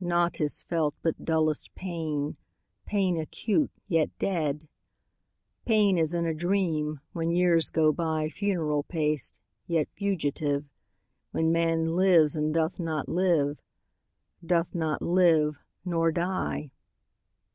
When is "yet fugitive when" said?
9.66-11.50